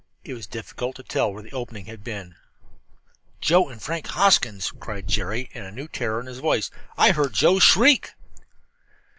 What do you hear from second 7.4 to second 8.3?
shriek!"